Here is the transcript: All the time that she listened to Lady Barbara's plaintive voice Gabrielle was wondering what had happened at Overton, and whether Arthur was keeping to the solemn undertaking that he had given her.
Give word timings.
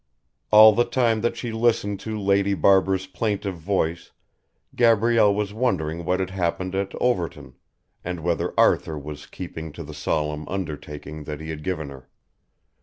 All 0.49 0.73
the 0.73 0.83
time 0.83 1.21
that 1.21 1.37
she 1.37 1.51
listened 1.51 1.99
to 1.99 2.19
Lady 2.19 2.55
Barbara's 2.55 3.05
plaintive 3.05 3.57
voice 3.59 4.09
Gabrielle 4.75 5.31
was 5.35 5.53
wondering 5.53 6.05
what 6.05 6.19
had 6.19 6.31
happened 6.31 6.73
at 6.73 6.95
Overton, 6.99 7.53
and 8.03 8.21
whether 8.21 8.51
Arthur 8.59 8.97
was 8.97 9.27
keeping 9.27 9.71
to 9.73 9.83
the 9.83 9.93
solemn 9.93 10.47
undertaking 10.47 11.25
that 11.25 11.39
he 11.39 11.51
had 11.51 11.61
given 11.63 11.89
her. 11.89 12.09